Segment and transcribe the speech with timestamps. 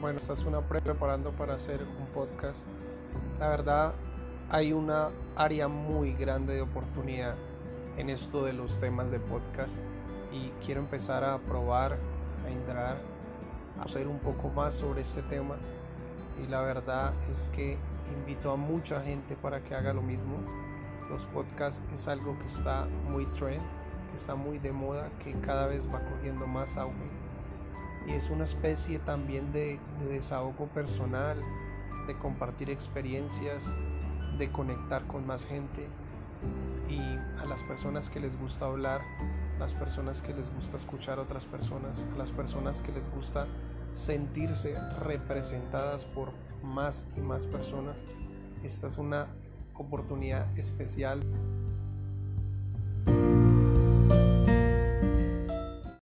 [0.00, 2.66] bueno, estás una preparando para hacer un podcast.
[3.40, 3.94] La verdad,
[4.48, 7.34] hay una área muy grande de oportunidad
[7.96, 9.78] en esto de los temas de podcast
[10.32, 11.98] y quiero empezar a probar,
[12.46, 12.98] a entrar,
[13.80, 15.56] a hacer un poco más sobre este tema
[16.44, 17.76] y la verdad es que
[18.20, 20.36] invito a mucha gente para que haga lo mismo.
[21.10, 23.62] Los podcasts es algo que está muy trend,
[24.12, 27.27] que está muy de moda, que cada vez va cogiendo más auge
[28.08, 31.38] y es una especie también de, de desahogo personal,
[32.06, 33.70] de compartir experiencias,
[34.38, 35.86] de conectar con más gente
[36.88, 37.00] y
[37.40, 39.02] a las personas que les gusta hablar,
[39.58, 43.46] las personas que les gusta escuchar a otras personas, a las personas que les gusta
[43.92, 48.04] sentirse representadas por más y más personas.
[48.64, 49.28] Esta es una
[49.74, 51.22] oportunidad especial